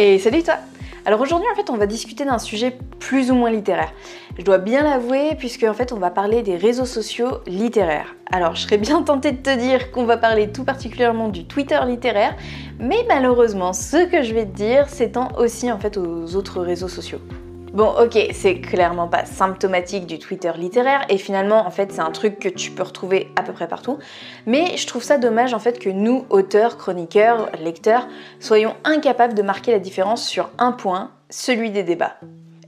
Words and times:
Et 0.00 0.16
salut 0.20 0.44
toi 0.44 0.54
Alors 1.06 1.20
aujourd'hui 1.20 1.48
en 1.52 1.56
fait 1.56 1.70
on 1.70 1.76
va 1.76 1.86
discuter 1.86 2.24
d'un 2.24 2.38
sujet 2.38 2.78
plus 3.00 3.32
ou 3.32 3.34
moins 3.34 3.50
littéraire. 3.50 3.92
Je 4.38 4.44
dois 4.44 4.58
bien 4.58 4.84
l'avouer 4.84 5.34
puisque 5.36 5.64
en 5.64 5.74
fait 5.74 5.90
on 5.90 5.96
va 5.96 6.10
parler 6.10 6.42
des 6.42 6.56
réseaux 6.56 6.84
sociaux 6.84 7.38
littéraires. 7.48 8.14
Alors 8.30 8.54
je 8.54 8.60
serais 8.60 8.78
bien 8.78 9.02
tentée 9.02 9.32
de 9.32 9.42
te 9.42 9.58
dire 9.58 9.90
qu'on 9.90 10.04
va 10.04 10.16
parler 10.16 10.52
tout 10.52 10.62
particulièrement 10.62 11.28
du 11.28 11.46
Twitter 11.46 11.80
littéraire, 11.84 12.36
mais 12.78 13.04
malheureusement 13.08 13.72
ce 13.72 14.08
que 14.08 14.22
je 14.22 14.34
vais 14.34 14.46
te 14.46 14.54
dire 14.54 14.88
s'étend 14.88 15.30
aussi 15.36 15.72
en 15.72 15.80
fait 15.80 15.96
aux 15.96 16.36
autres 16.36 16.60
réseaux 16.60 16.86
sociaux. 16.86 17.18
Bon, 17.72 17.92
ok, 18.00 18.18
c'est 18.32 18.60
clairement 18.60 19.08
pas 19.08 19.26
symptomatique 19.26 20.06
du 20.06 20.18
Twitter 20.18 20.50
littéraire 20.56 21.04
et 21.10 21.18
finalement, 21.18 21.66
en 21.66 21.70
fait, 21.70 21.92
c'est 21.92 22.00
un 22.00 22.10
truc 22.10 22.38
que 22.38 22.48
tu 22.48 22.70
peux 22.70 22.82
retrouver 22.82 23.28
à 23.36 23.42
peu 23.42 23.52
près 23.52 23.68
partout. 23.68 23.98
Mais 24.46 24.76
je 24.78 24.86
trouve 24.86 25.02
ça 25.02 25.18
dommage 25.18 25.52
en 25.52 25.58
fait 25.58 25.78
que 25.78 25.90
nous, 25.90 26.24
auteurs, 26.30 26.78
chroniqueurs, 26.78 27.50
lecteurs, 27.62 28.08
soyons 28.40 28.74
incapables 28.84 29.34
de 29.34 29.42
marquer 29.42 29.72
la 29.72 29.80
différence 29.80 30.26
sur 30.26 30.48
un 30.58 30.72
point, 30.72 31.10
celui 31.28 31.70
des 31.70 31.82
débats. 31.82 32.16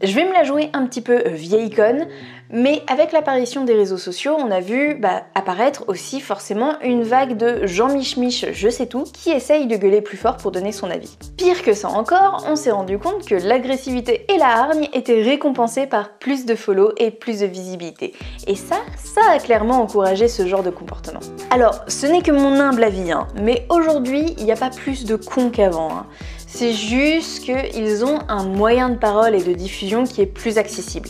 Je 0.03 0.15
vais 0.15 0.25
me 0.25 0.33
la 0.33 0.45
jouer 0.45 0.71
un 0.73 0.87
petit 0.87 1.03
peu 1.03 1.23
euh, 1.27 1.31
vieille 1.31 1.67
icône, 1.67 2.07
mais 2.53 2.83
avec 2.89 3.13
l'apparition 3.13 3.65
des 3.65 3.75
réseaux 3.75 3.99
sociaux, 3.99 4.37
on 4.39 4.51
a 4.51 4.61
vu 4.61 4.95
bah, 4.95 5.23
apparaître 5.35 5.85
aussi 5.87 6.21
forcément 6.21 6.75
une 6.83 7.03
vague 7.03 7.37
de 7.37 7.67
Jean 7.67 7.89
Mich 7.89 8.17
Mich, 8.17 8.47
je 8.53 8.69
sais 8.69 8.87
tout, 8.87 9.05
qui 9.05 9.31
essaye 9.31 9.67
de 9.67 9.77
gueuler 9.77 10.01
plus 10.01 10.17
fort 10.17 10.37
pour 10.37 10.51
donner 10.51 10.73
son 10.73 10.91
avis. 10.91 11.17
Pire 11.37 11.63
que 11.63 11.73
ça 11.73 11.89
encore, 11.89 12.45
on 12.49 12.57
s'est 12.57 12.71
rendu 12.71 12.99
compte 12.99 13.27
que 13.27 13.35
l'agressivité 13.35 14.27
et 14.33 14.37
la 14.37 14.49
hargne 14.49 14.89
étaient 14.93 15.23
récompensées 15.23 15.87
par 15.87 16.19
plus 16.19 16.47
de 16.47 16.55
follow 16.55 16.93
et 16.97 17.11
plus 17.11 17.41
de 17.41 17.47
visibilité. 17.47 18.15
Et 18.47 18.57
ça, 18.57 18.77
ça 18.97 19.21
a 19.31 19.39
clairement 19.39 19.81
encouragé 19.81 20.29
ce 20.29 20.47
genre 20.47 20.63
de 20.63 20.71
comportement. 20.71 21.21
Alors, 21.51 21.85
ce 21.89 22.07
n'est 22.07 22.23
que 22.23 22.33
mon 22.33 22.59
humble 22.59 22.85
avis, 22.85 23.13
hein, 23.13 23.29
mais 23.41 23.67
aujourd'hui, 23.69 24.35
il 24.39 24.45
n'y 24.45 24.53
a 24.53 24.57
pas 24.57 24.71
plus 24.71 25.05
de 25.05 25.17
cons 25.17 25.51
qu'avant. 25.51 25.91
Hein. 25.91 26.07
C'est 26.47 26.73
juste 26.73 27.45
qu'ils 27.45 28.05
ont 28.05 28.19
un 28.29 28.45
moyen 28.45 28.91
de 28.91 28.97
parole 28.97 29.37
et 29.37 29.43
de 29.43 29.53
diffusion 29.53 30.03
qui 30.03 30.21
est 30.21 30.27
plus 30.27 30.59
accessible. 30.59 31.09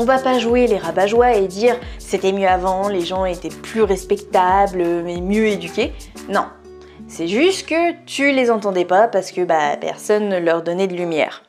On 0.00 0.04
va 0.04 0.20
pas 0.20 0.38
jouer 0.38 0.68
les 0.68 0.78
rabat 0.78 1.06
et 1.34 1.48
dire 1.48 1.74
c'était 1.98 2.30
mieux 2.30 2.46
avant, 2.46 2.88
les 2.88 3.00
gens 3.00 3.24
étaient 3.24 3.48
plus 3.48 3.82
respectables, 3.82 4.84
mais 5.04 5.20
mieux 5.20 5.48
éduqués. 5.48 5.92
Non. 6.28 6.44
C'est 7.08 7.26
juste 7.26 7.68
que 7.68 8.04
tu 8.06 8.30
les 8.30 8.48
entendais 8.48 8.84
pas 8.84 9.08
parce 9.08 9.32
que 9.32 9.40
bah, 9.40 9.76
personne 9.80 10.28
ne 10.28 10.38
leur 10.38 10.62
donnait 10.62 10.86
de 10.86 10.94
lumière. 10.94 11.42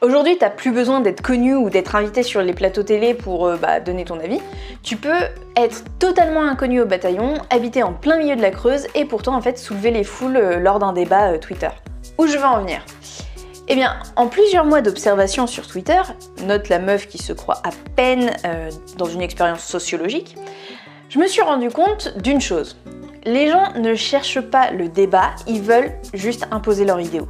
Aujourd'hui, 0.00 0.36
t'as 0.36 0.50
plus 0.50 0.72
besoin 0.72 1.00
d'être 1.00 1.20
connu 1.20 1.54
ou 1.54 1.70
d'être 1.70 1.94
invité 1.94 2.24
sur 2.24 2.42
les 2.42 2.54
plateaux 2.54 2.82
télé 2.82 3.14
pour 3.14 3.46
euh, 3.46 3.56
bah, 3.56 3.78
donner 3.78 4.04
ton 4.04 4.18
avis. 4.18 4.40
Tu 4.82 4.96
peux 4.96 5.22
être 5.54 5.84
totalement 6.00 6.42
inconnu 6.42 6.80
au 6.80 6.86
bataillon, 6.86 7.34
habiter 7.50 7.84
en 7.84 7.92
plein 7.92 8.18
milieu 8.18 8.34
de 8.34 8.42
la 8.42 8.50
Creuse 8.50 8.88
et 8.96 9.04
pourtant 9.04 9.36
en 9.36 9.40
fait 9.40 9.60
soulever 9.60 9.92
les 9.92 10.02
foules 10.02 10.38
euh, 10.38 10.58
lors 10.58 10.80
d'un 10.80 10.92
débat 10.92 11.30
euh, 11.30 11.38
Twitter. 11.38 11.70
Où 12.18 12.26
je 12.26 12.36
veux 12.36 12.44
en 12.44 12.62
venir? 12.62 12.84
Eh 13.72 13.74
bien, 13.74 13.96
en 14.16 14.26
plusieurs 14.26 14.66
mois 14.66 14.82
d'observation 14.82 15.46
sur 15.46 15.66
Twitter, 15.66 16.02
note 16.44 16.68
la 16.68 16.78
meuf 16.78 17.08
qui 17.08 17.16
se 17.16 17.32
croit 17.32 17.62
à 17.64 17.70
peine 17.96 18.30
euh, 18.44 18.70
dans 18.98 19.06
une 19.06 19.22
expérience 19.22 19.64
sociologique, 19.64 20.36
je 21.08 21.18
me 21.18 21.26
suis 21.26 21.40
rendu 21.40 21.70
compte 21.70 22.12
d'une 22.18 22.42
chose. 22.42 22.76
Les 23.24 23.48
gens 23.48 23.72
ne 23.76 23.94
cherchent 23.94 24.42
pas 24.42 24.72
le 24.72 24.90
débat, 24.90 25.30
ils 25.46 25.62
veulent 25.62 25.92
juste 26.12 26.46
imposer 26.50 26.84
leur 26.84 27.00
idéaux. 27.00 27.28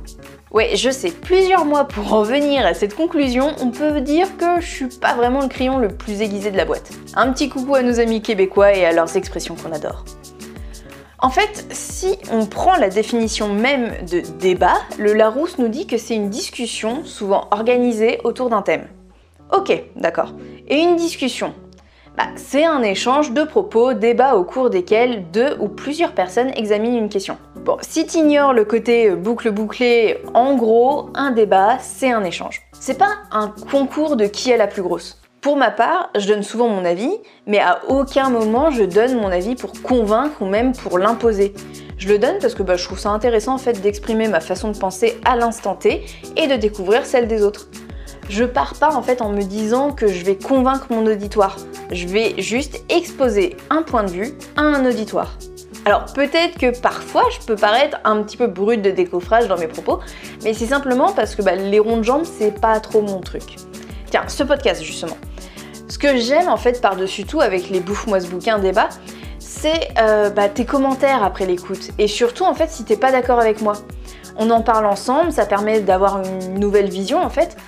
Ouais, 0.50 0.74
je 0.74 0.90
sais, 0.90 1.12
plusieurs 1.12 1.64
mois 1.64 1.86
pour 1.86 2.12
en 2.12 2.24
venir 2.24 2.66
à 2.66 2.74
cette 2.74 2.96
conclusion, 2.96 3.54
on 3.60 3.70
peut 3.70 4.00
dire 4.00 4.36
que 4.36 4.60
je 4.60 4.66
suis 4.66 4.88
pas 4.88 5.14
vraiment 5.14 5.42
le 5.42 5.48
crayon 5.48 5.78
le 5.78 5.90
plus 5.90 6.22
aiguisé 6.22 6.50
de 6.50 6.56
la 6.56 6.64
boîte. 6.64 6.90
Un 7.14 7.32
petit 7.32 7.50
coucou 7.50 7.76
à 7.76 7.82
nos 7.82 8.00
amis 8.00 8.20
québécois 8.20 8.74
et 8.74 8.84
à 8.84 8.90
leurs 8.90 9.16
expressions 9.16 9.54
qu'on 9.54 9.70
adore. 9.70 10.04
En 11.22 11.30
fait, 11.30 11.66
si 11.70 12.18
on 12.32 12.46
prend 12.46 12.76
la 12.76 12.88
définition 12.88 13.54
même 13.54 13.92
de 14.10 14.22
débat, 14.40 14.74
le 14.98 15.12
Larousse 15.12 15.56
nous 15.56 15.68
dit 15.68 15.86
que 15.86 15.96
c'est 15.96 16.16
une 16.16 16.30
discussion 16.30 17.04
souvent 17.04 17.46
organisée 17.52 18.18
autour 18.24 18.50
d'un 18.50 18.62
thème. 18.62 18.88
Ok, 19.52 19.72
d'accord. 19.94 20.32
Et 20.66 20.80
une 20.80 20.96
discussion? 20.96 21.54
Bah, 22.18 22.24
C'est 22.34 22.64
un 22.64 22.82
échange 22.82 23.30
de 23.30 23.44
propos, 23.44 23.92
débats 23.92 24.34
au 24.34 24.42
cours 24.42 24.68
desquels 24.68 25.30
deux 25.30 25.56
ou 25.60 25.68
plusieurs 25.68 26.12
personnes 26.12 26.50
examinent 26.56 26.98
une 26.98 27.08
question. 27.08 27.38
Bon, 27.64 27.76
si 27.82 28.04
tu 28.04 28.18
ignores 28.18 28.52
le 28.52 28.64
côté 28.64 29.10
boucle 29.10 29.52
bouclée, 29.52 30.18
en 30.34 30.56
gros, 30.56 31.10
un 31.14 31.30
débat, 31.30 31.78
c'est 31.78 32.10
un 32.10 32.24
échange. 32.24 32.62
C'est 32.72 32.98
pas 32.98 33.12
un 33.30 33.54
concours 33.70 34.16
de 34.16 34.26
qui 34.26 34.50
est 34.50 34.56
la 34.56 34.66
plus 34.66 34.82
grosse. 34.82 35.21
Pour 35.42 35.56
ma 35.56 35.72
part, 35.72 36.10
je 36.16 36.28
donne 36.28 36.44
souvent 36.44 36.68
mon 36.68 36.84
avis, 36.84 37.10
mais 37.48 37.58
à 37.58 37.80
aucun 37.88 38.30
moment 38.30 38.70
je 38.70 38.84
donne 38.84 39.16
mon 39.16 39.26
avis 39.26 39.56
pour 39.56 39.72
convaincre 39.82 40.40
ou 40.40 40.46
même 40.46 40.70
pour 40.70 41.00
l'imposer. 41.00 41.52
Je 41.98 42.06
le 42.06 42.20
donne 42.20 42.38
parce 42.40 42.54
que 42.54 42.62
bah, 42.62 42.76
je 42.76 42.84
trouve 42.84 43.00
ça 43.00 43.10
intéressant 43.10 43.54
en 43.54 43.58
fait 43.58 43.80
d'exprimer 43.80 44.28
ma 44.28 44.38
façon 44.38 44.70
de 44.70 44.78
penser 44.78 45.20
à 45.24 45.34
l'instant 45.34 45.74
T 45.74 46.06
et 46.36 46.46
de 46.46 46.54
découvrir 46.54 47.04
celle 47.04 47.26
des 47.26 47.42
autres. 47.42 47.66
Je 48.28 48.44
pars 48.44 48.74
pas 48.74 48.94
en 48.94 49.02
fait 49.02 49.20
en 49.20 49.30
me 49.30 49.42
disant 49.42 49.90
que 49.90 50.06
je 50.06 50.24
vais 50.24 50.36
convaincre 50.36 50.86
mon 50.90 51.04
auditoire. 51.06 51.56
Je 51.90 52.06
vais 52.06 52.40
juste 52.40 52.84
exposer 52.88 53.56
un 53.68 53.82
point 53.82 54.04
de 54.04 54.12
vue 54.12 54.34
à 54.56 54.60
un 54.60 54.86
auditoire. 54.86 55.38
Alors 55.86 56.04
peut-être 56.14 56.56
que 56.56 56.80
parfois 56.80 57.24
je 57.32 57.44
peux 57.44 57.56
paraître 57.56 57.98
un 58.04 58.22
petit 58.22 58.36
peu 58.36 58.46
brute 58.46 58.82
de 58.82 58.92
décoffrage 58.92 59.48
dans 59.48 59.58
mes 59.58 59.66
propos, 59.66 59.98
mais 60.44 60.54
c'est 60.54 60.66
simplement 60.66 61.10
parce 61.10 61.34
que 61.34 61.42
bah, 61.42 61.56
les 61.56 61.80
ronds 61.80 61.96
de 61.96 62.04
jambes 62.04 62.26
c'est 62.26 62.60
pas 62.60 62.78
trop 62.78 63.02
mon 63.02 63.18
truc. 63.18 63.56
Tiens, 64.08 64.28
ce 64.28 64.44
podcast 64.44 64.84
justement. 64.84 65.16
Ce 65.92 65.98
que 65.98 66.16
j'aime 66.16 66.48
en 66.48 66.56
fait 66.56 66.80
par-dessus 66.80 67.24
tout 67.24 67.42
avec 67.42 67.68
les 67.68 67.80
bouffe-moi 67.80 68.18
ce 68.18 68.26
bouquin 68.26 68.58
débat, 68.58 68.88
c'est 69.38 69.90
euh, 69.98 70.30
bah, 70.30 70.48
tes 70.48 70.64
commentaires 70.64 71.22
après 71.22 71.44
l'écoute. 71.44 71.90
Et 71.98 72.06
surtout 72.06 72.44
en 72.44 72.54
fait 72.54 72.70
si 72.70 72.82
t'es 72.82 72.96
pas 72.96 73.12
d'accord 73.12 73.38
avec 73.38 73.60
moi. 73.60 73.74
On 74.38 74.48
en 74.48 74.62
parle 74.62 74.86
ensemble, 74.86 75.32
ça 75.32 75.44
permet 75.44 75.80
d'avoir 75.80 76.22
une 76.22 76.58
nouvelle 76.58 76.88
vision 76.88 77.18
en 77.18 77.28
fait. 77.28 77.58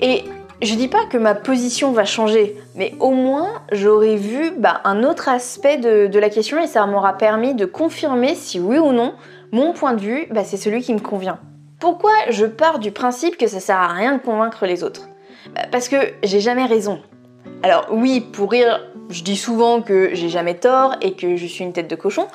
Et 0.00 0.24
je 0.60 0.74
dis 0.74 0.88
pas 0.88 1.06
que 1.08 1.18
ma 1.18 1.36
position 1.36 1.92
va 1.92 2.04
changer, 2.04 2.56
mais 2.74 2.94
au 2.98 3.12
moins 3.12 3.62
j'aurais 3.70 4.16
vu 4.16 4.50
bah, 4.58 4.80
un 4.82 5.04
autre 5.04 5.28
aspect 5.28 5.76
de, 5.76 6.18
la 6.18 6.30
question 6.30 6.60
et 6.60 6.66
ça 6.66 6.84
m'aura 6.84 7.16
permis 7.16 7.54
de 7.54 7.64
confirmer 7.64 8.34
si 8.34 8.58
oui 8.58 8.78
ou 8.78 8.90
non 8.90 9.14
mon 9.52 9.72
point 9.72 9.92
de 9.92 10.00
vue, 10.00 10.26
bah, 10.32 10.42
c'est 10.42 10.56
celui 10.56 10.82
qui 10.82 10.94
me 10.94 10.98
convient. 10.98 11.38
Pourquoi 11.78 12.10
je 12.30 12.44
pars 12.44 12.80
du 12.80 12.90
principe 12.90 13.36
que 13.36 13.46
ça 13.46 13.60
sert 13.60 13.78
à 13.78 13.86
rien 13.86 14.16
de 14.16 14.20
convaincre 14.20 14.66
les 14.66 14.82
autres? 14.82 15.08
Parce 15.70 15.88
que 15.88 15.96
j'ai 16.24 16.40
jamais 16.40 16.66
raison. 16.66 17.00
Alors 17.62 17.86
oui, 17.90 18.20
pour 18.20 18.52
rire, 18.52 18.80
je 19.10 19.22
dis 19.22 19.36
souvent 19.36 19.82
que 19.82 20.14
j'ai 20.14 20.28
jamais 20.28 20.54
tort 20.54 20.94
et 21.00 21.14
que 21.14 21.36
je 21.36 21.46
suis 21.46 21.64
une 21.64 21.72
tête 21.72 21.88
de 21.88 21.96
cochon. 21.96 22.28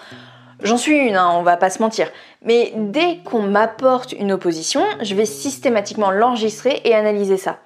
J'en 0.62 0.78
suis 0.78 0.98
une, 0.98 1.16
hein, 1.16 1.32
on 1.34 1.44
va 1.44 1.58
pas 1.58 1.70
se 1.70 1.82
mentir. 1.82 2.10
Mais 2.42 2.74
dès 2.76 3.20
qu'on 3.24 3.42
m'apporte 3.42 4.12
une 4.14 4.32
opposition, 4.32 4.84
je 5.02 5.16
vais 5.16 5.26
systématiquement 5.26 6.12
l'enregistrer 6.12 6.82
et 6.84 6.94
analyser 6.94 7.38
ça. 7.38 7.60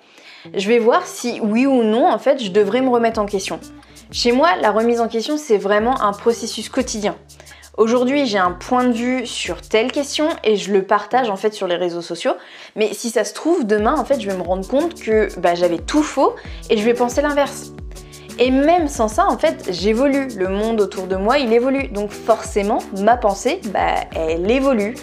Je 0.53 0.67
vais 0.67 0.79
voir 0.79 1.06
si 1.06 1.40
oui 1.41 1.66
ou 1.66 1.84
non, 1.84 2.07
en 2.07 2.19
fait, 2.19 2.44
je 2.44 2.51
devrais 2.51 2.81
me 2.81 2.90
remettre 2.90 3.19
en 3.19 3.25
question. 3.25 3.59
Chez 4.12 4.31
moi, 4.31 4.56
la 4.62 4.72
remise 4.72 5.01
en 5.01 5.07
question, 5.07 5.38
c'est 5.38 5.57
vraiment 5.57 6.01
un 6.01 6.13
processus 6.13 6.69
quotidien. 6.69 7.16
Aujourd'hui, 7.78 8.26
j'ai 8.26 8.40
un 8.40 8.54
point 8.54 8.86
de 8.86 8.92
vue 8.92 9.28
sur 9.28 9.62
telle 9.62 9.92
question 9.92 10.30
et 10.44 10.56
je 10.56 10.74
le 10.74 10.82
partage 10.82 11.30
en 11.30 11.36
fait 11.36 11.54
sur 11.54 11.68
les 11.68 11.76
réseaux 11.76 12.02
sociaux. 12.02 12.32
Mais 12.76 12.92
si 12.94 13.12
ça 13.12 13.24
se 13.24 13.36
trouve, 13.36 13.68
demain, 13.68 13.94
en 13.94 14.04
fait, 14.04 14.20
je 14.20 14.28
vais 14.28 14.36
me 14.36 14.42
rendre 14.42 14.68
compte 14.68 15.00
que 15.00 15.30
bah, 15.40 15.54
j'avais 15.54 15.78
tout 15.78 16.02
faux 16.02 16.34
et 16.72 16.78
je 16.78 16.84
vais 16.84 16.96
penser 16.96 17.22
l'inverse. 17.22 17.74
Et 18.40 18.50
même 18.50 18.88
sans 18.88 19.08
ça, 19.08 19.28
en 19.28 19.38
fait, 19.38 19.70
j'évolue. 19.70 20.28
Le 20.36 20.48
monde 20.48 20.82
autour 20.82 21.06
de 21.06 21.16
moi, 21.18 21.38
il 21.38 21.54
évolue. 21.54 21.88
Donc 21.90 22.10
forcément, 22.10 22.80
ma 23.00 23.16
pensée, 23.16 23.62
bah, 23.72 24.06
elle 24.16 24.50
évolue. 24.50 24.96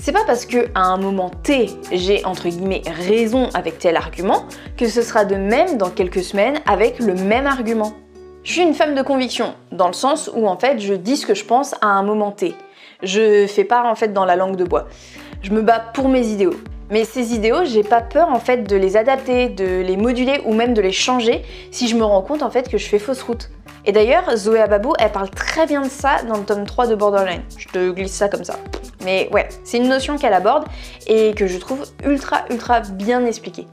C'est 0.00 0.12
pas 0.12 0.24
parce 0.24 0.46
que 0.46 0.68
à 0.76 0.82
un 0.82 0.98
moment 0.98 1.30
T, 1.30 1.66
j'ai 1.90 2.24
entre 2.24 2.48
guillemets 2.48 2.82
raison 2.86 3.50
avec 3.54 3.80
tel 3.80 3.96
argument 3.96 4.46
que 4.76 4.86
ce 4.88 5.02
sera 5.02 5.24
de 5.24 5.34
même 5.34 5.78
dans 5.78 5.90
quelques 5.90 6.22
semaines 6.22 6.60
avec 6.64 7.00
le 7.00 7.14
même 7.14 7.48
argument. 7.48 7.92
Je 8.48 8.54
suis 8.54 8.62
une 8.62 8.72
femme 8.72 8.94
de 8.94 9.02
conviction, 9.02 9.52
dans 9.72 9.88
le 9.88 9.92
sens 9.92 10.30
où 10.34 10.48
en 10.48 10.56
fait 10.56 10.78
je 10.78 10.94
dis 10.94 11.18
ce 11.18 11.26
que 11.26 11.34
je 11.34 11.44
pense 11.44 11.74
à 11.82 11.88
un 11.88 12.02
moment 12.02 12.32
T. 12.32 12.54
Je 13.02 13.46
fais 13.46 13.62
part 13.62 13.84
en 13.84 13.94
fait 13.94 14.14
dans 14.14 14.24
la 14.24 14.36
langue 14.36 14.56
de 14.56 14.64
bois. 14.64 14.88
Je 15.42 15.50
me 15.50 15.60
bats 15.60 15.80
pour 15.92 16.08
mes 16.08 16.26
idéaux. 16.28 16.54
Mais 16.88 17.04
ces 17.04 17.34
idéaux, 17.34 17.66
j'ai 17.66 17.82
pas 17.82 18.00
peur 18.00 18.30
en 18.30 18.40
fait 18.40 18.64
de 18.64 18.74
les 18.74 18.96
adapter, 18.96 19.50
de 19.50 19.82
les 19.82 19.98
moduler 19.98 20.40
ou 20.46 20.54
même 20.54 20.72
de 20.72 20.80
les 20.80 20.92
changer 20.92 21.42
si 21.70 21.88
je 21.88 21.96
me 21.96 22.04
rends 22.04 22.22
compte 22.22 22.42
en 22.42 22.48
fait 22.48 22.70
que 22.70 22.78
je 22.78 22.88
fais 22.88 22.98
fausse 22.98 23.20
route. 23.20 23.50
Et 23.84 23.92
d'ailleurs, 23.92 24.34
Zoé 24.34 24.62
Ababou, 24.62 24.94
elle 24.98 25.12
parle 25.12 25.28
très 25.28 25.66
bien 25.66 25.82
de 25.82 25.90
ça 25.90 26.22
dans 26.26 26.38
le 26.38 26.44
tome 26.44 26.64
3 26.64 26.86
de 26.86 26.94
Borderline. 26.94 27.42
Je 27.58 27.68
te 27.68 27.90
glisse 27.90 28.14
ça 28.14 28.30
comme 28.30 28.44
ça. 28.44 28.56
Mais 29.04 29.28
ouais, 29.30 29.46
c'est 29.62 29.76
une 29.76 29.90
notion 29.90 30.16
qu'elle 30.16 30.32
aborde 30.32 30.64
et 31.06 31.34
que 31.34 31.46
je 31.46 31.58
trouve 31.58 31.84
ultra 32.02 32.46
ultra 32.48 32.80
bien 32.80 33.26
expliquée. 33.26 33.66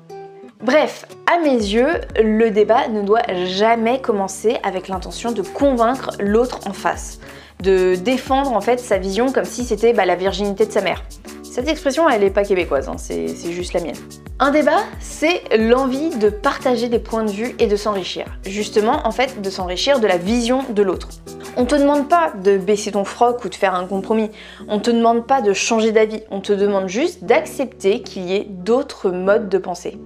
Bref, 0.64 1.06
à 1.32 1.38
mes 1.40 1.56
yeux, 1.56 2.00
le 2.18 2.50
débat 2.50 2.88
ne 2.88 3.02
doit 3.02 3.26
jamais 3.46 4.00
commencer 4.00 4.58
avec 4.64 4.88
l'intention 4.88 5.32
de 5.32 5.42
convaincre 5.42 6.12
l'autre 6.20 6.62
en 6.66 6.74
face, 6.74 7.20
de 7.62 7.96
défendre 7.96 8.54
en 8.54 8.62
fait 8.62 8.80
sa 8.80 8.98
vision 8.98 9.32
comme 9.32 9.46
si 9.46 9.66
c'était 9.66 9.92
bah, 9.92 10.06
la 10.06 10.16
virginité 10.16 10.66
de 10.66 10.72
sa 10.72 10.82
mère. 10.82 11.04
Cette 11.44 11.68
expression, 11.68 12.10
elle 12.10 12.22
n'est 12.22 12.30
pas 12.30 12.44
québécoise, 12.44 12.88
hein, 12.88 12.96
c'est 12.98 13.52
juste 13.52 13.74
la 13.74 13.82
mienne. 13.82 13.96
Un 14.40 14.52
débat, 14.52 14.80
c'est 15.00 15.42
l'envie 15.58 16.10
de 16.18 16.30
partager 16.30 16.90
des 16.90 17.00
points 17.00 17.24
de 17.24 17.32
vue 17.32 17.56
et 17.60 17.68
de 17.68 17.76
s'enrichir. 17.76 18.26
Justement, 18.46 19.06
en 19.06 19.12
fait, 19.12 19.42
de 19.42 19.50
s'enrichir 19.50 20.00
de 20.00 20.08
la 20.08 20.18
vision 20.18 20.64
de 20.70 20.82
l'autre. 20.84 21.10
On 21.58 21.66
te 21.66 21.76
demande 21.76 22.10
pas 22.10 22.32
de 22.32 22.58
baisser 22.58 22.92
ton 22.92 23.06
froc 23.06 23.46
ou 23.46 23.50
de 23.50 23.56
faire 23.56 23.76
un 23.76 23.86
compromis. 23.86 24.30
On 24.68 24.80
te 24.80 24.92
demande 24.92 25.26
pas 25.26 25.42
de 25.42 25.54
changer 25.54 25.94
d'avis. 25.94 26.22
On 26.32 26.42
te 26.42 26.52
demande 26.52 26.90
juste 26.90 27.24
d'accepter 27.24 28.02
qu'il 28.02 28.24
y 28.24 28.36
ait 28.36 28.48
d'autres 28.50 29.10
modes 29.10 29.48
de 29.48 29.58
pensée. 29.58 29.98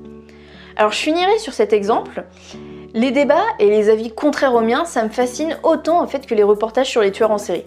Alors 0.79 0.93
je 0.93 0.99
finirai 0.99 1.37
sur 1.39 1.51
cet 1.51 1.73
exemple. 1.73 2.23
Les 2.93 3.11
débats 3.11 3.43
et 3.59 3.69
les 3.69 3.89
avis 3.89 4.11
contraires 4.11 4.55
aux 4.55 4.61
miens, 4.61 4.85
ça 4.85 5.03
me 5.03 5.09
fascine 5.09 5.57
autant 5.61 6.01
en 6.01 6.07
fait 6.07 6.25
que 6.25 6.33
les 6.33 6.41
reportages 6.41 6.87
sur 6.87 7.01
les 7.01 7.11
tueurs 7.11 7.31
en 7.31 7.37
série. 7.37 7.65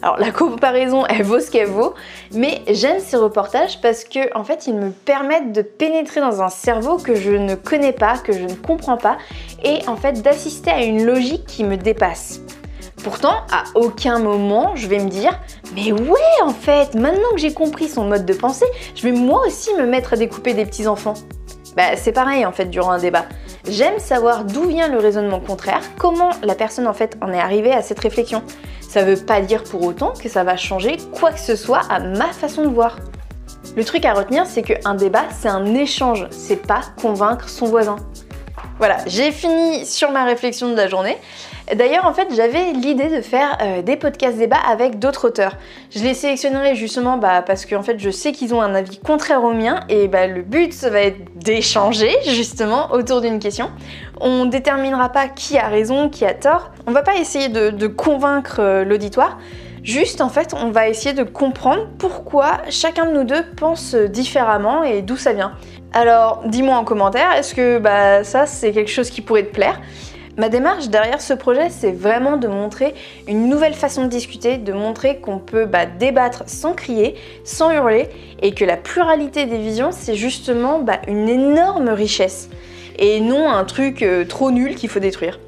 Alors 0.00 0.16
la 0.16 0.30
comparaison, 0.30 1.04
elle 1.10 1.22
vaut 1.22 1.38
ce 1.38 1.50
qu'elle 1.50 1.66
vaut, 1.66 1.92
mais 2.32 2.62
j'aime 2.70 2.98
ces 2.98 3.18
reportages 3.18 3.78
parce 3.82 4.04
que 4.04 4.34
en 4.34 4.42
fait, 4.42 4.66
ils 4.66 4.74
me 4.74 4.88
permettent 4.88 5.52
de 5.52 5.60
pénétrer 5.60 6.22
dans 6.22 6.40
un 6.40 6.48
cerveau 6.48 6.96
que 6.96 7.14
je 7.14 7.32
ne 7.32 7.56
connais 7.56 7.92
pas, 7.92 8.16
que 8.16 8.32
je 8.32 8.44
ne 8.44 8.54
comprends 8.54 8.96
pas 8.96 9.18
et 9.62 9.86
en 9.86 9.96
fait 9.96 10.22
d'assister 10.22 10.70
à 10.70 10.82
une 10.82 11.04
logique 11.04 11.44
qui 11.44 11.62
me 11.62 11.76
dépasse. 11.76 12.40
Pourtant, 13.04 13.34
à 13.52 13.64
aucun 13.74 14.18
moment, 14.18 14.74
je 14.76 14.86
vais 14.86 14.98
me 14.98 15.10
dire 15.10 15.38
Mais 15.74 15.92
ouais, 15.92 16.42
en 16.42 16.54
fait, 16.54 16.94
maintenant 16.94 17.32
que 17.34 17.38
j'ai 17.38 17.52
compris 17.52 17.88
son 17.88 18.06
mode 18.06 18.24
de 18.24 18.32
pensée, 18.32 18.64
je 18.94 19.02
vais 19.02 19.12
moi 19.12 19.42
aussi 19.46 19.74
me 19.74 19.84
mettre 19.84 20.14
à 20.14 20.16
découper 20.16 20.54
des 20.54 20.64
petits 20.64 20.86
enfants. 20.86 21.12
Bah, 21.76 21.96
c'est 21.96 22.12
pareil 22.12 22.46
en 22.46 22.52
fait 22.52 22.66
durant 22.66 22.92
un 22.92 22.98
débat. 22.98 23.26
J'aime 23.68 23.98
savoir 23.98 24.44
d'où 24.44 24.64
vient 24.64 24.88
le 24.88 24.98
raisonnement 24.98 25.40
contraire, 25.40 25.82
comment 25.98 26.30
la 26.42 26.54
personne 26.54 26.86
en 26.86 26.94
fait 26.94 27.18
en 27.20 27.32
est 27.32 27.38
arrivée 27.38 27.72
à 27.72 27.82
cette 27.82 28.00
réflexion. 28.00 28.42
Ça 28.80 29.04
veut 29.04 29.16
pas 29.16 29.42
dire 29.42 29.62
pour 29.62 29.82
autant 29.82 30.14
que 30.14 30.28
ça 30.30 30.42
va 30.42 30.56
changer 30.56 30.96
quoi 31.12 31.32
que 31.32 31.40
ce 31.40 31.54
soit 31.54 31.82
à 31.90 32.00
ma 32.00 32.28
façon 32.28 32.62
de 32.62 32.68
voir. 32.68 32.96
Le 33.76 33.84
truc 33.84 34.06
à 34.06 34.14
retenir, 34.14 34.46
c'est 34.46 34.62
qu'un 34.62 34.94
débat, 34.94 35.24
c'est 35.38 35.48
un 35.48 35.74
échange, 35.74 36.26
c'est 36.30 36.66
pas 36.66 36.80
convaincre 37.00 37.48
son 37.48 37.66
voisin. 37.66 37.96
Voilà, 38.78 38.98
j'ai 39.06 39.32
fini 39.32 39.84
sur 39.84 40.10
ma 40.12 40.24
réflexion 40.24 40.70
de 40.70 40.76
la 40.76 40.88
journée. 40.88 41.18
D'ailleurs, 41.74 42.06
en 42.06 42.14
fait, 42.14 42.28
j'avais 42.34 42.72
l'idée 42.72 43.08
de 43.08 43.20
faire 43.20 43.58
euh, 43.60 43.82
des 43.82 43.96
podcasts 43.96 44.38
débats 44.38 44.56
avec 44.56 45.00
d'autres 45.00 45.26
auteurs. 45.26 45.56
Je 45.90 46.00
les 46.00 46.14
sélectionnerai 46.14 46.76
justement 46.76 47.18
bah, 47.18 47.42
parce 47.42 47.66
qu'en 47.66 47.82
fait, 47.82 47.98
je 47.98 48.10
sais 48.10 48.30
qu'ils 48.30 48.54
ont 48.54 48.62
un 48.62 48.74
avis 48.74 48.98
contraire 48.98 49.42
au 49.42 49.52
mien 49.52 49.80
et 49.88 50.06
bah, 50.06 50.28
le 50.28 50.42
but, 50.42 50.72
ça 50.72 50.90
va 50.90 51.00
être 51.00 51.18
d'échanger 51.34 52.10
justement 52.28 52.92
autour 52.92 53.20
d'une 53.20 53.40
question. 53.40 53.70
On 54.20 54.46
déterminera 54.46 55.08
pas 55.08 55.26
qui 55.26 55.58
a 55.58 55.66
raison, 55.66 56.08
qui 56.08 56.24
a 56.24 56.34
tort. 56.34 56.70
On 56.86 56.92
va 56.92 57.02
pas 57.02 57.16
essayer 57.16 57.48
de, 57.48 57.86
convaincre 57.88 58.60
euh, 58.60 58.84
l'auditoire. 58.84 59.38
Juste, 59.82 60.20
en 60.20 60.28
fait, 60.28 60.54
on 60.54 60.70
va 60.70 60.88
essayer 60.88 61.14
de 61.14 61.24
comprendre 61.24 61.88
pourquoi 61.98 62.58
chacun 62.70 63.06
de 63.06 63.12
nous 63.12 63.24
deux 63.24 63.44
pense 63.56 63.94
différemment 63.94 64.84
et 64.84 65.02
d'où 65.02 65.16
ça 65.16 65.32
vient. 65.32 65.52
Alors, 65.92 66.42
dis-moi 66.46 66.76
en 66.76 66.84
commentaire, 66.84 67.32
est-ce 67.32 67.54
que 67.54 67.78
bah, 67.78 68.22
ça, 68.22 68.46
c'est 68.46 68.72
quelque 68.72 68.90
chose 68.90 69.10
qui 69.10 69.20
pourrait 69.20 69.44
te 69.44 69.52
plaire? 69.52 69.80
Ma 70.36 70.50
démarche 70.50 70.88
derrière 70.88 71.22
ce 71.22 71.32
projet, 71.32 71.70
c'est 71.70 71.92
vraiment 71.92 72.36
de 72.36 72.46
montrer 72.46 72.94
une 73.26 73.48
nouvelle 73.48 73.72
façon 73.72 74.02
de 74.02 74.08
discuter, 74.08 74.58
de 74.58 74.74
montrer 74.74 75.16
qu'on 75.16 75.38
peut 75.38 75.64
bah, 75.64 75.86
débattre 75.86 76.42
sans 76.46 76.74
crier, 76.74 77.14
sans 77.44 77.72
hurler, 77.72 78.10
et 78.42 78.52
que 78.52 78.66
la 78.66 78.76
pluralité 78.76 79.46
des 79.46 79.56
visions, 79.56 79.92
c'est 79.92 80.14
justement 80.14 80.80
bah, 80.80 81.00
une 81.08 81.30
énorme 81.30 81.88
richesse, 81.88 82.50
et 82.98 83.20
non 83.20 83.50
un 83.50 83.64
truc 83.64 84.02
euh, 84.02 84.26
trop 84.26 84.50
nul 84.50 84.74
qu'il 84.74 84.90
faut 84.90 85.00
détruire. 85.00 85.38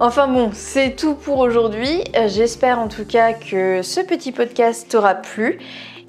Enfin 0.00 0.26
bon, 0.26 0.50
c'est 0.52 0.96
tout 0.96 1.14
pour 1.14 1.38
aujourd'hui. 1.38 2.02
Euh, 2.16 2.26
j'espère 2.26 2.80
en 2.80 2.88
tout 2.88 3.04
cas 3.04 3.32
que 3.34 3.82
ce 3.82 4.00
petit 4.00 4.32
podcast 4.32 4.88
t'aura 4.88 5.14
plu. 5.14 5.60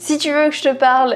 Si 0.01 0.17
tu 0.17 0.31
veux 0.31 0.47
que 0.47 0.55
je 0.55 0.61
te 0.61 0.73
parle 0.73 1.13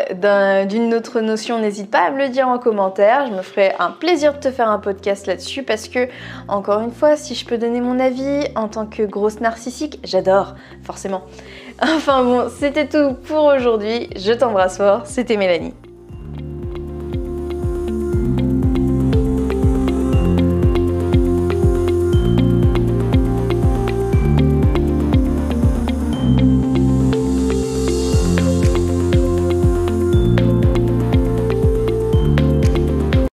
d'une 0.68 0.94
autre 0.94 1.22
notion, 1.22 1.58
n'hésite 1.58 1.90
pas 1.90 2.02
à 2.02 2.12
me 2.12 2.18
le 2.18 2.28
dire 2.28 2.50
en 2.50 2.60
commentaire. 2.60 3.28
Je 3.28 3.32
me 3.32 3.42
ferai 3.42 3.74
un 3.80 3.92
plaisir 3.92 4.34
de 4.34 4.40
te 4.40 4.52
faire 4.52 4.70
un 4.70 4.78
podcast 4.78 5.26
là-dessus 5.26 5.64
parce 5.64 5.88
que, 5.88 6.10
encore 6.50 6.82
une 6.82 6.92
fois, 6.92 7.16
si 7.16 7.34
je 7.34 7.46
peux 7.46 7.58
donner 7.58 7.80
mon 7.80 7.98
avis 7.98 8.46
en 8.56 8.68
tant 8.68 8.86
que 8.86 9.04
grosse 9.04 9.40
narcissique, 9.40 10.00
j'adore, 10.04 10.56
forcément. 10.84 11.24
Enfin 11.82 12.26
bon, 12.26 12.50
c'était 12.60 12.90
tout 12.90 13.14
pour 13.26 13.46
aujourd'hui. 13.46 14.10
Je 14.18 14.34
t'embrasse 14.34 14.78
fort. 14.78 15.08
C'était 15.08 15.38
Mélanie. 15.38 15.74